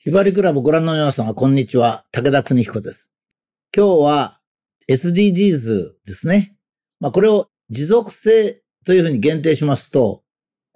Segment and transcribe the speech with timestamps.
[0.00, 2.04] ひばりクラブご覧の皆様、こんにちは。
[2.12, 3.12] 武田邦彦です。
[3.76, 4.40] 今日は
[4.88, 6.56] SDGs ですね。
[7.00, 10.22] まあ、これを持続性というふうに限定しますと、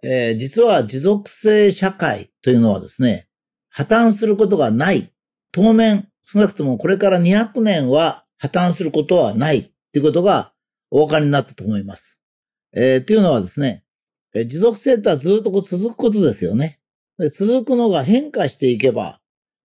[0.03, 3.29] えー、実は持続性社会というのはですね、
[3.71, 5.13] 破綻することがない。
[5.53, 10.53] 当面、少なくともこれから200年は破綻することはないということが
[10.91, 12.21] お分かりになったと思います。
[12.73, 13.85] えー、というのはですね、
[14.35, 16.81] 持続性とはずっとこう続くことですよね
[17.19, 17.29] で。
[17.31, 19.21] 続くのが変化していけば、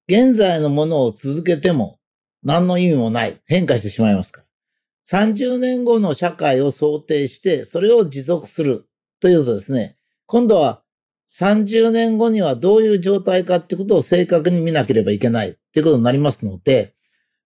[0.07, 1.99] 現在のものを続けても
[2.43, 3.41] 何の意味もない。
[3.45, 4.47] 変化してしまいますから。
[5.09, 8.87] 30年後の社会を想定して、それを持続する
[9.19, 10.83] というとですね、今度は
[11.29, 16.93] 30年後にはどういう状態かってことを正確に見なければいけないっていうことになりますので、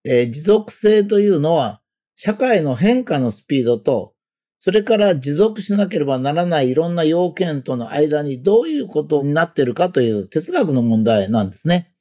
[0.03, 1.81] えー、持続性というのは
[2.15, 4.10] 社会の変化のスピードと、
[4.63, 11.95] それから持続しなければならないいろんな要件との間にどういうことになってるかという哲学の問題なんですね。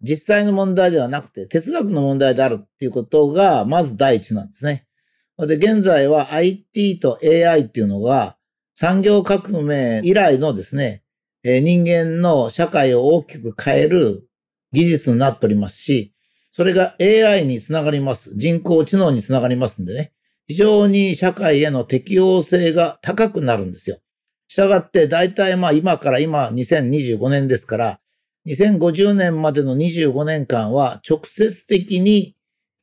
[0.00, 4.86] 実際の問題ではなくて哲学の問題であるっていうことがまず第一なんですね。
[5.38, 8.38] で、現在は IT と AI っていうのが
[8.72, 11.02] 産業革命以来のですね、
[11.44, 14.26] 人間の社会を大きく変える
[14.72, 16.14] 技術になっておりますし、
[16.50, 18.34] それが AI につながります。
[18.38, 20.14] 人工知能につながりますんでね。
[20.46, 23.98] 非常に社会への適応性が高くなるんですよ。
[24.48, 28.00] したがって、大体まあ今から今2025年ですから、
[28.46, 32.36] 2050年までの25年間は直接的に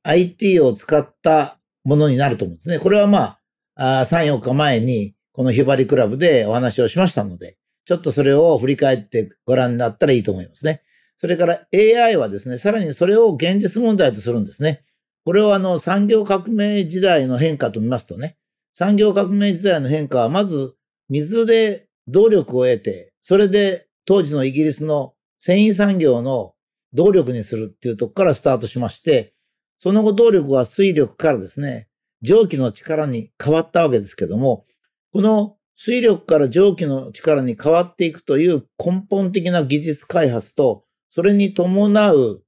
[0.03, 2.79] IT を使ったものになると思うんですね。
[2.79, 3.37] これはま
[3.75, 10.81] あ、あ3、4日前にこのひばりクラブでお話をしましたので、ちょっとそれを振り返ってご覧になったらいいと思いますね。
[11.15, 14.83] それから AI はですね、さらにそれを現実問題とするんですね。
[15.25, 18.37] これをあの産業革命時代の変化と見ますとね、
[18.73, 20.75] 産業革命時代の変化はまず
[21.09, 26.53] 水で動力を得て、それで当時のイギリスの繊維産業の
[26.93, 29.33] 動力にするっていうとこからスタートしまして、
[29.79, 31.87] その後動力は水力からですね、
[32.21, 34.65] 蒸気の力に変わったわけですけども、
[35.11, 42.43] この水力から蒸気の力に変わっていくという根本的な技術開発と、それに伴う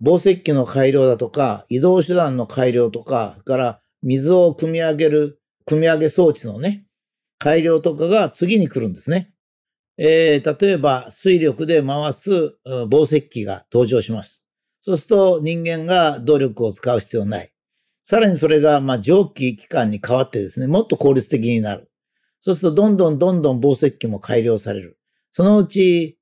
[0.00, 6.86] 防石器の改良だとか、移動手段の改良とか、から水を汲み上げる、汲み上げ装置のね、
[7.38, 9.32] 改良とかが次に来るんですね。
[9.96, 12.56] えー、例えば水力で回す
[12.88, 14.44] 防石器が登場します。
[14.80, 17.52] そうすると人間が動力を使う必要ない。
[18.04, 21.90] さらにそれが、まあ、蒸気機関に変わってですね、もっと効率的になる。
[22.40, 24.98] そうすると、どんどんどんどん防石器も改良される。
[25.32, 26.17] そのうち、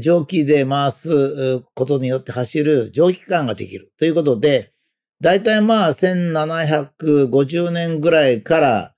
[0.00, 3.92] 蒸気で回すことによって走る蒸気機関ができる。
[3.98, 4.72] ということで、
[5.20, 8.94] 大体まあ、1750年ぐらいから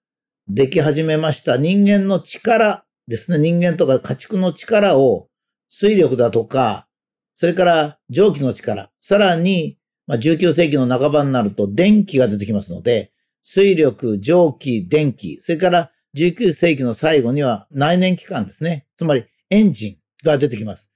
[0.49, 3.39] でき始めました人間の力ですね。
[3.39, 5.29] 人間とか家畜の力を
[5.69, 6.89] 水力だとか、
[7.37, 9.79] それから蒸気の力、さらに、
[10.09, 13.13] 19世紀の半ばになると電気が出てきますので、
[13.43, 18.87] 水力、蒸気、電気、それから19世紀の最後には内燃機関ですね。
[18.97, 20.91] つまりエンジンが出てきます。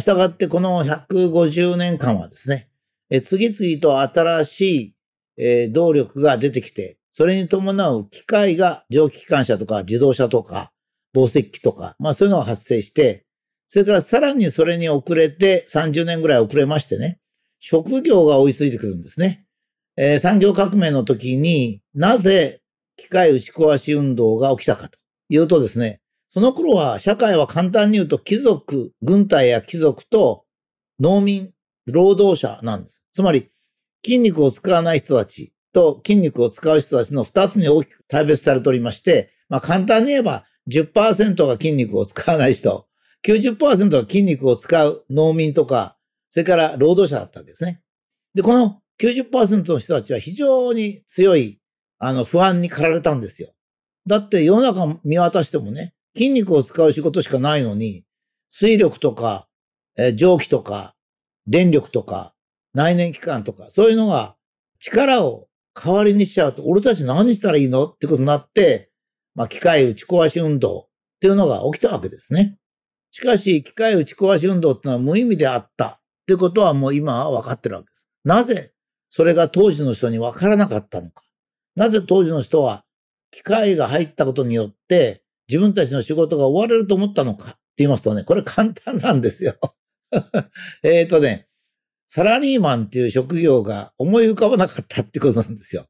[0.00, 2.68] したがってこの150年間はですね、
[3.22, 4.94] 次々と新し
[5.38, 10.72] い、動力が出てきて、それに伴う機械が蒸気機関車とか自動車とか
[11.14, 13.24] 防石機とか、まあそういうのが発生して、
[13.68, 17.18] それからさらにそれに遅れて、30年ぐらい遅れましてね、
[17.60, 19.46] 職業が追いついてくるんですね。
[19.96, 22.60] えー、産業革命の時になぜ
[22.96, 30.44] 機械打ち壊し運動が起きたかというとですね、その頃は社会は簡単に言うと貴族、軍隊や貴族と
[31.00, 31.52] 農民、
[31.86, 33.02] 労働者なんです。
[33.12, 33.50] つまり
[34.04, 42.86] 筋肉を使わない人たちと筋肉を使う人たちの二つに大きく大別されておりまして、まあ簡単に言えば10%が筋肉を使わない人、
[43.24, 45.96] 90%は筋肉を使う農民とか、
[46.30, 47.80] それから労働者だったわけですね。
[48.34, 51.60] で、この90%の人たちは非常に強い、
[51.98, 53.52] あの、不安に駆られたんですよ。
[54.06, 58.04] だって世の中見渡してもね、筋肉を使う仕事しかないのに、
[58.48, 59.48] 水力とか、
[59.96, 60.94] え蒸気とか、
[61.46, 62.34] 電力とか、
[62.74, 64.36] 内燃機関とか、そういうのが
[64.80, 68.90] 力を代わりにしちゃうと、俺たち何したらいいのってことになって、
[69.34, 70.88] まあ、機械打ち壊し運動っ
[71.20, 72.58] ていうのが起きたわけですね。
[73.12, 78.08] しかし、機械打ち壊し運動ってのは無意味であったということはもう今は分かってるわけです。
[78.24, 78.72] なぜ
[79.10, 81.22] それが当時の人に分からなかったのか。
[81.74, 82.84] なぜ当時の人は
[83.30, 89.54] 機械が入ったことによって自分たちの仕事が終われると思ったのかって言いますとね、これ簡単なんですよ。
[90.82, 91.48] えっとね、
[92.06, 95.86] サラリーマンっていう職業が思い浮かばなかったってことなんですよ。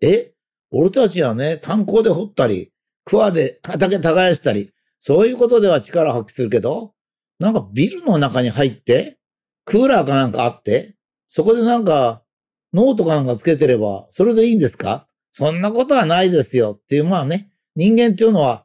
[0.00, 0.32] え？
[0.70, 2.72] 俺たちはね、炭鉱で掘ったり、
[3.04, 6.94] 桑で畑耕したり、そういうことでは力を発揮するけど、
[7.38, 9.18] なんかビルの中に入って、
[9.64, 10.96] クーラーかなんかあって、
[11.26, 12.22] そこでなんか、
[12.72, 15.06] ノートかなんかつけてれば、それでいいんですか？
[15.30, 18.64] そんなことはないですよっていう、まあね、人間っていうのは、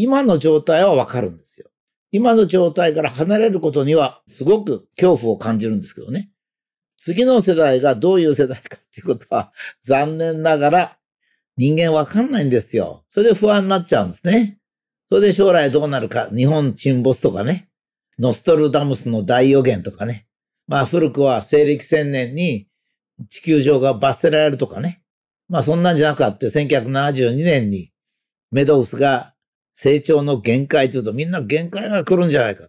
[0.00, 1.68] 今の状態はわかるんですよ。
[2.12, 6.30] 今の状態から離れることには、すごく恐怖を感じるんですけどね。
[6.96, 10.98] 次の世代がどういう世代かっていうことは、残念ながら
[11.56, 13.02] 人間わかんないんですよ。
[13.08, 14.60] それで不安になっちゃうんですね。
[15.08, 17.68] それで将来どうなるか、日本沈没とかね、
[18.20, 20.28] ノストルダムスの大予言とかね。
[20.68, 22.68] まあ古くは西暦1000年に
[23.28, 25.02] 地球上が罰せられるとかね。
[25.48, 27.90] まあそんなんじゃなくあって、1972年に
[28.52, 29.34] メドウスが
[29.80, 32.66] 成長の限界というとみんな限界が来るんじゃないか。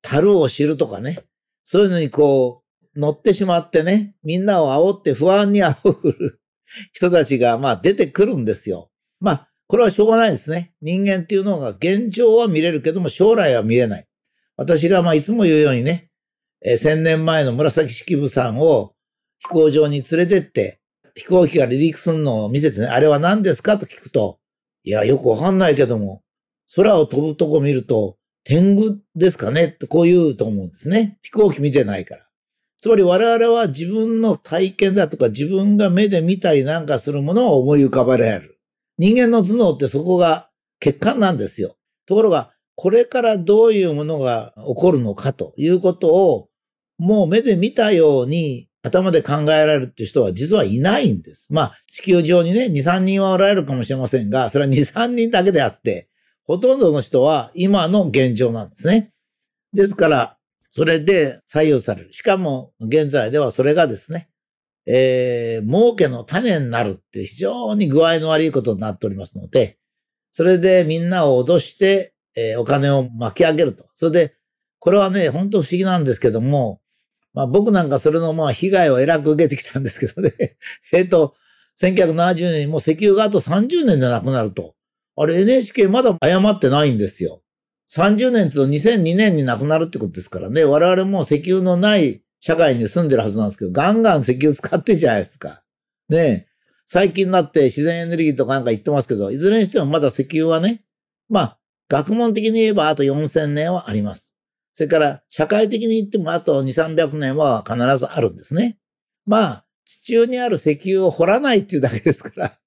[0.00, 1.18] 樽を知るとかね。
[1.64, 2.62] そういうのにこ
[2.94, 6.40] う、乗ってしまってね、みんなを煽って不安に煽る
[6.92, 8.92] 人たちが、まあ出てくるんですよ。
[9.18, 10.72] まあ、これはしょうがないですね。
[10.80, 14.06] 人間っていうのが現状は見れるけども将来は見れない。
[14.56, 16.10] 私がまあいつも言うようにね、
[16.64, 18.94] えー、千年前の紫式部さんを
[19.40, 20.80] 飛行場に連れてって、
[21.16, 24.38] 飛行機が離陸するのを見せてね、あれは何ですかと聞くと、
[24.84, 26.22] いや、よくわかんないけども、
[26.74, 29.66] 空を飛ぶとこ見ると、天狗ですかね？
[29.66, 31.18] ってこう言うと思うんですね。
[31.22, 32.26] 飛行機見てないから。
[32.80, 38.58] つまり我々は自分の体験だとか自分が目で見たりなんかするものを思い浮かべられる。
[38.98, 40.50] 人間の頭脳ってそこが
[40.80, 41.76] 欠陥なんですよ。
[42.06, 46.48] ところが、これからどういうものが起こるのかということを、
[46.98, 51.52] もう目で見たように頭で考えられるっていう人は実はいないんです。
[51.52, 56.08] まあ、地球上にね、2、3人はおられるかもしれませんが、それは2、3人だけであって、
[56.44, 59.12] ほとんどの人は今の現状なんですね。
[59.72, 60.36] ですから、
[60.70, 62.12] それで採用される。
[62.12, 64.28] しかも、現在ではそれがですね、
[64.86, 69.78] えー、儲けの種になるって非常に具合の悪いことになっておりますので、
[70.32, 73.86] それでみんなを脅して、えー、お金を巻き上げると。
[73.94, 74.34] それで、
[74.78, 76.80] これはね、本当不思議なんですけども、
[77.34, 80.32] まあ僕なんかそれのまあ被害をえらく受けてきたんですけどね。
[80.92, 81.34] えっと、
[81.80, 84.74] 1970年にもう石油があと30年でなくなると。
[85.16, 87.42] あれ NHK まだ謝ってないんですよ。
[87.90, 95.62] 30年と2002年に亡くなるってことですからね、我々も石油のない社会に住んでるはずなんですけど、ガンガン石油使ってじゃないですか。
[96.08, 96.48] ね
[96.86, 100.84] 最近になって自然エネルギーとかなんか言ってますけど、いずれにしてもまだ石油はね、
[101.28, 104.34] まあ、学問的に言えばあと4000年はあります。
[104.74, 108.78] それから社会的に言ってもあと2、300年は必ずあるんですね。
[109.26, 112.58] まあ、地中にある石油を掘らないっていうだけですから。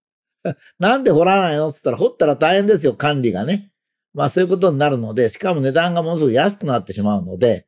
[0.79, 1.69] なんで掘らないの？
[1.69, 3.71] って言ったら掘ったら大変ですよ、管理がね。
[4.13, 7.67] まあそういうことになるので、しかも値段がものすごく安くなってしまうので、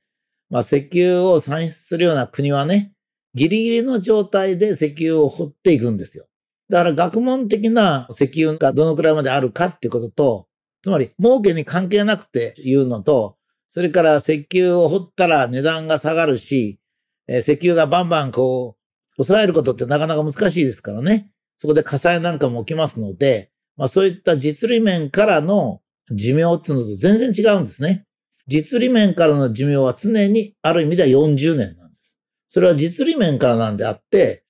[0.49, 2.93] まあ石油を産出するような国はね、
[3.35, 6.27] ギリギリの状態で石油を掘っていくんですよ。
[6.69, 10.47] だから学問的な石油がどのくらいまであるかっていうことと、
[10.81, 13.37] つまり儲けに関係なくて言うのと、
[13.69, 16.79] それから石油を掘ったら値段が下がるし、
[17.27, 21.29] え石油がバンバンこう、抑えることってなかなか難しいですからね。
[21.57, 25.81] そこで火災なんかも起きますので、まあそういった実利面からの
[26.11, 28.05] 寿命っていうのと全然違うんですね。
[28.47, 32.17] 実利面からの寿命は常にある意味では40年なんです。
[32.47, 34.43] それは実利面からなんであって、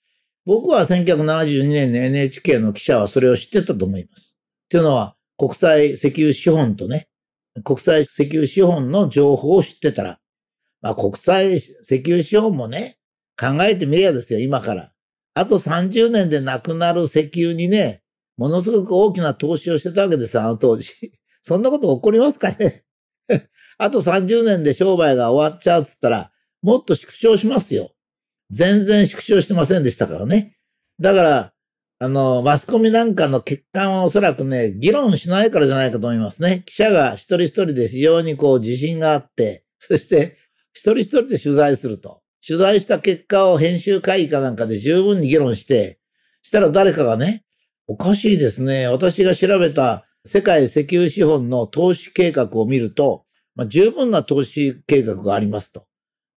[0.45, 4.37] 僕は1972年に NHK の記者はそれを知ってたと思います。
[4.65, 7.07] っていうのは国際石油資本とね、
[7.63, 10.19] 国際石油資本の情報を知ってたら、
[10.81, 11.75] まあ国際石
[12.05, 12.97] 油資本もね、
[13.39, 14.91] 考えてみりゃですよ、今から。
[15.37, 18.01] あと30年でなくなる石油にね、
[18.37, 20.93] ものすごく大きな投資をしてたわけですよ、あの当時。
[21.43, 22.83] そんなこと起こりますかね
[23.77, 27.93] あと30年で商売が終わっちゃうっつったら、もっと縮小しますよ。
[28.49, 30.57] 全然縮小してませんでしたからね。
[30.99, 31.53] だから、
[31.99, 36.63] あの、マスコミなんかの欠陥はおそらくね、議論しないからじゃないかと思いますね。
[36.65, 40.37] 記者が一人一人で非常にこう自信があって、そして
[40.73, 42.21] 一人一人で取材すると。
[42.45, 45.99] 取材した結果を編集会議かなんかで十分に議論して、
[46.41, 47.43] したら誰かがね、
[47.87, 48.87] おかしいですね。
[48.87, 53.25] 私が調べた世界石油資本の投資計画を見ると、
[53.55, 55.87] まあ、十分な投資計画がありますと。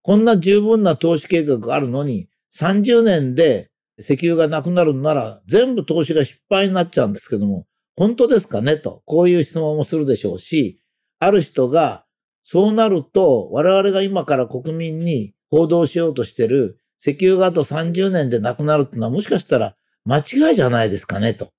[0.01, 2.27] こんな十分な投資計画があるのに、
[2.57, 10.79] 30年で石油がなくなるなら、全部投資が失敗になっちゃうんですけども、本当ですかねと、こういう質問もするでしょうし、
[11.19, 12.05] ある人が、
[12.43, 21.51] そうなると、我々が今から国民に報道しようとしてる石油があと30年でなくなるってのはもしかしたら間違いじゃないですかねと。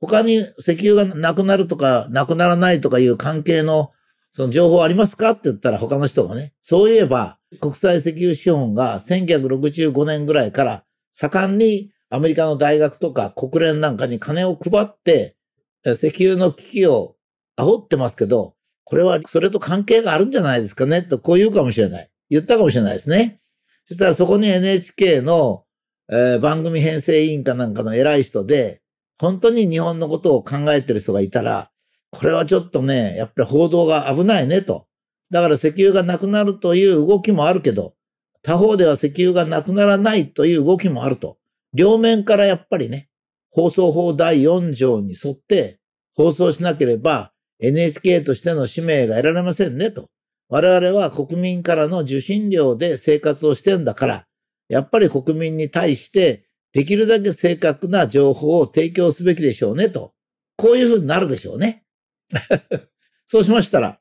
[0.00, 3.90] 他に石油がなくなるとか、なくならないとかいう関係の、
[4.30, 15.36] その情報ありますかって言ったら他の人がね、そういえば、国際石油資本が1965年ぐらいから盛んにアメリカの大学とか国連なんかに金を配って、
[15.84, 17.16] 石油の危機を
[17.56, 22.10] 煽ってますけど、これはそれと関係があるんじゃないですかねと、こう言うかもしれない。
[22.30, 23.40] 言ったかもしれないですね。
[23.86, 25.64] そしたらそこに NHK の、
[26.10, 28.82] えー、番組編成委員かなんかの偉い人で、
[29.18, 31.70] 本当に日本のことを考えてる人がいたら、
[32.10, 34.86] これはちょっとね、やっぱり報道が危ないねと。
[35.30, 37.94] だから石油がなくなるという動きもあるけど、
[38.42, 41.38] 他方では石油がなくならないという動きもあると。
[41.74, 43.08] 両面からやっぱりね、
[43.50, 45.80] 放送法第4条に沿って
[46.14, 50.08] 放送しなければ NHK としての使命が得られませんねと。
[50.48, 54.26] 我々は国民からの受信料で生活をしてんだから、
[54.68, 60.14] やっぱり国民に対してできるだけ正確な情報を提供すべきでしょうねと。
[60.56, 61.84] こういうふうになるでしょうね。
[63.26, 64.00] そうしましたら、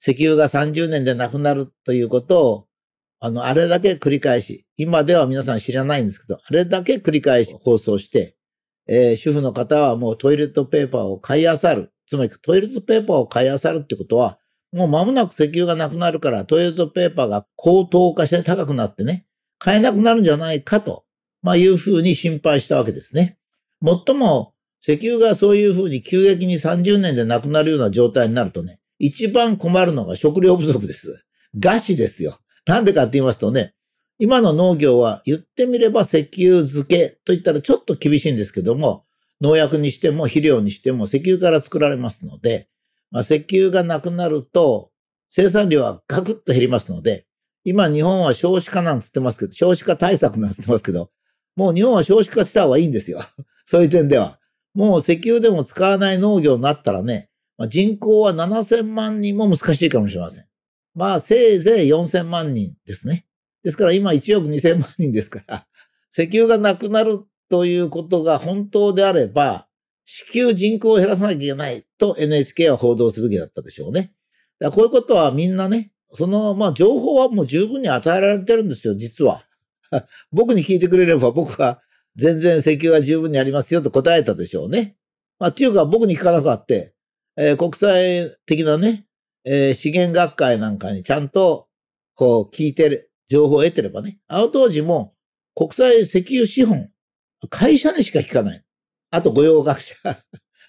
[0.00, 2.68] 石油が30年でなくなるということを、
[3.20, 8.36] あの、あれだけ繰り返し、今では皆さん知らないんですけど、あれだけ繰り返し放送して、
[8.86, 11.92] えー、主婦の方はもうトイレットペーパーを買い漁る。
[12.06, 14.38] つまりトイレットペーパーを買い漁るってことは、
[14.72, 19.26] もう間もなく石油がなくなるからトイレットペーパーが高騰化して高くなってね、
[19.58, 21.04] 買えなくなるんじゃないかと、
[21.42, 23.38] まあいうふうに心配したわけですね。
[23.80, 31.24] もっとも、石油がそういうふうに急激に30年でなくなるような状態になるとね、一番困るのが食料不足です。
[31.56, 32.38] 餓死ですよ。
[32.66, 33.74] なんでかって言いますとね、
[34.18, 39.04] 今の農業は言ってみれば石油漬けと言ったらちょっと厳しいんですけども、
[39.40, 42.68] 農薬にしても肥料にしても石油から作られますので、
[43.10, 44.90] まあ、石油がなくなると
[45.28, 47.26] 生産量はガクッと減りますので、
[47.64, 51.10] 今日本は少子化なんつってますけど、少子化対策なんつってますけど、
[51.54, 53.20] もう日本は少子化した方がいいんですよ。
[53.64, 54.38] そういう点では。
[54.74, 60.46] もう石油でも使わない農業になったらね、まあ、人口は7000万人も難しいかもしれません。
[60.94, 63.26] まあ、せいぜい4000万人ですね。
[63.64, 65.66] ですから今1億2000万人ですから、
[66.10, 69.66] 石油がなくなるということが本当であれば、
[70.04, 74.12] 至急人口を減らさなきゃいけないと NHK は報道すべきだったでしょうね。
[74.58, 79.44] だこういうことはみんなね、その、まあ、情報はもう十分に与えられてるんですよ、実は。
[80.32, 81.80] 僕に聞いてくれれば僕は
[82.16, 84.96] 全然石油は十分にありますよと答えたでしょうね。
[85.38, 86.94] まあ、っていうか僕に聞かなかって、
[87.36, 89.06] えー、国際的なね、
[89.44, 91.68] えー、資源学会なんかにちゃんと
[92.14, 95.14] こう聞いてる、情報を得てればね、あの当時も
[95.54, 96.90] 国際石油資本、
[97.50, 98.64] 会社にしか聞かない。
[99.10, 99.94] あと御用学者。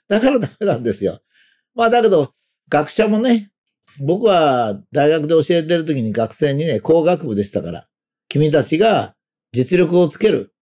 [0.10, 1.22] だからダメなんですよ。
[1.76, 2.34] まあだけど、
[2.68, 3.52] 学者もね、
[4.00, 7.88] 僕は大学で教えてる時に学生にね、工学部でしたから、
[8.28, 9.16] 君たちが
[9.54, 10.54] 実力をつける。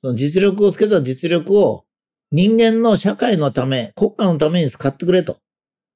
[0.00, 1.84] その実力をつけた実力を
[2.30, 5.38] 人間の社会のため、国家のために使ってくれと。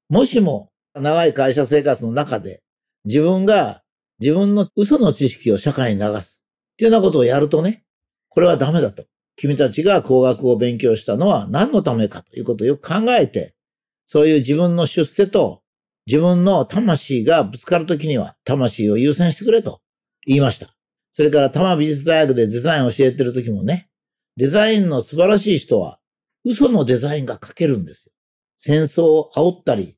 [0.08, 2.62] もしも長い会社生活の中で
[3.04, 3.82] 自分が
[4.20, 7.84] 自分の嘘の知識を社会に流すっていうようなことをやるとね、
[8.28, 9.04] これはダメだと。
[9.38, 13.54] 君たちが工学を勉強したのは何のためかということをよく考えて、
[14.06, 15.62] そういう自分の出世と
[16.06, 19.80] 自分の魂がぶつかるときには魂を優先してくれと
[20.26, 20.74] 言いました。
[21.12, 23.88] それから多摩美術大学でデザインを教えてるときもね、
[24.36, 26.00] デザインの素晴らしい人は
[26.44, 28.12] 嘘のデザインが書けるんですよ。
[28.56, 29.96] 戦争を煽ったり、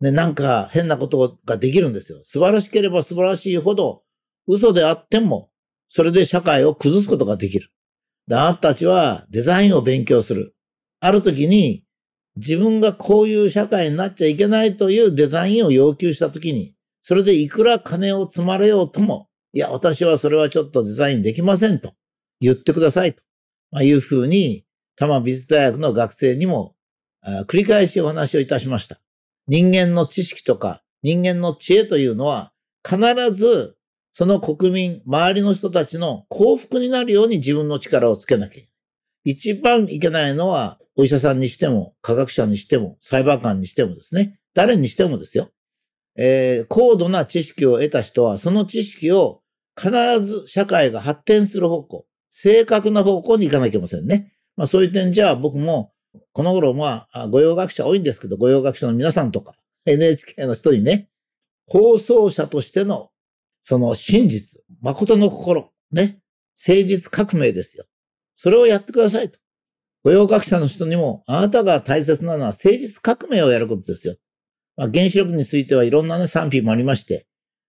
[0.00, 2.18] ね、なんか変なことができるんですよ。
[2.24, 4.02] 素晴らしければ素晴らしいほど
[4.48, 5.50] 嘘であっても、
[5.86, 7.70] それで社会を崩すことができる。
[8.30, 10.54] で、あなたたちはデザインを勉強する。
[11.00, 11.84] ある時に
[12.36, 21.92] 自分がこういう社会になっちゃいけないというデザインを要求した時に、それでいくら金を積まれようとも、いや、私はそれはちょっとデザインできませんと
[22.40, 23.22] 言ってくださいと、
[23.72, 26.76] まあ、いうふうに、多摩美術大学の学生にも
[27.48, 29.00] 繰り返しお話をいたしました。
[29.48, 32.52] 人間の知識とか人間の知恵というのは
[32.88, 32.98] 必
[33.32, 33.76] ず
[34.20, 38.70] その国民、周りの人たちの幸福になるように自分の力をつけなきゃいけない。
[39.24, 45.48] 一番いけないのは、お医者さんにしても、科学者にしても、裁判官にしてもですね、誰にしてもですよ。
[46.16, 49.40] えー、高度な知識を得た人は、その知識を
[49.74, 54.34] 必ず社会が発展する方向、正確な方向に行かなきゃいけませんね。
[54.54, 55.94] まあそういう点じゃあ僕も、
[56.34, 59.54] この頃まあ、御用学者多いんですけど、御用学者の皆さんとか、
[59.86, 61.08] NHK の人にね、
[61.66, 63.09] 放送者としての
[63.62, 66.20] その真実、誠の心、ね、
[66.66, 67.84] 誠実革命ですよ。
[68.34, 69.38] それをやってくださいと。
[70.02, 74.16] 御用学者の人にも、あなたが大切なのは誠実革命をやることですよ。
[74.76, 77.26] まあ、原子力についてはいろんなね、賛否もありまして、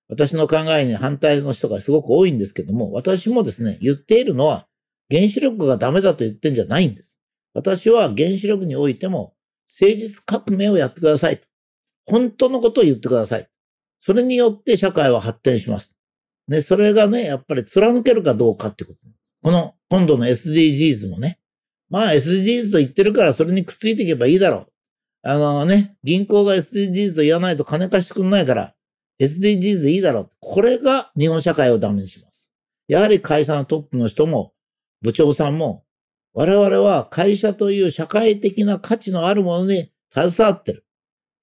[0.08, 4.68] 私の考えに反対の人がすごく多いんですけども、私もですね、言っているのは、
[5.10, 7.20] 原子力がダメだと言ってんじゃないんです。
[7.54, 9.34] 私は原子力においても、
[9.80, 11.48] 誠実革命をやってくださいと。
[12.06, 13.48] 本当のことを言ってください。
[14.02, 15.96] それによって社会は発展します。
[16.48, 19.38] ね、それがね、やっぱり貫けるかどうかってことです。
[19.44, 21.40] この、今度の SDGs もね。
[21.88, 24.68] まあ SDGs と言ってるからそれにくっついていけばいいだろう。
[25.22, 28.74] あのね、銀行が SDGs と言わないと金貸してくんないから、
[29.20, 30.32] SDGs いいだろう。
[30.40, 32.52] これが日本社会をダメにします。
[32.88, 34.54] やはり会社のトップの人も、
[35.04, 35.84] 部長さんも、
[36.34, 40.86] 我々は会社という社会的な価値のあるものに携わってる。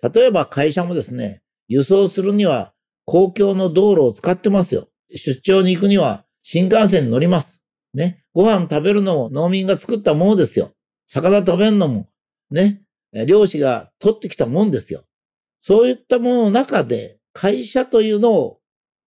[0.02, 2.72] 例えば会社もですね、輸送するには
[3.04, 4.88] 公共の道路を使ってますよ。
[5.14, 7.62] 出張に行くには新幹線に乗ります。
[7.94, 8.24] ね。
[8.34, 10.72] ご飯食べるのも農民が作ったものですよ。
[11.06, 12.08] 魚食べるのも、
[12.50, 12.82] ね。
[13.26, 15.04] 漁師が取ってきたもんですよ。
[15.58, 18.60] そういったものの中で会社というのを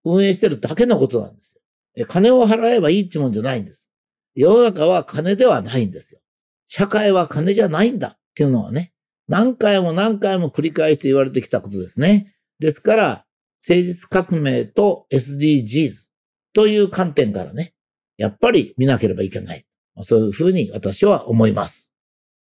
[0.05, 1.61] 運営してるだけのことなんです
[1.97, 2.07] よ。
[2.07, 3.91] 金を払えばいいってもんじゃないんです。
[4.35, 6.21] 世の中は金ではないんですよ。
[6.69, 8.93] 社会は金じゃないんだっていうのはね、
[9.29, 12.35] 何回も何回も繰り返して言われてきたことですね。
[12.61, 13.27] ですから、
[13.67, 16.07] 誠実革命と SDGs
[16.53, 17.75] という観点からね、
[18.17, 19.67] やっぱり見なければいけない。
[20.03, 21.90] そういうふうに私は思います。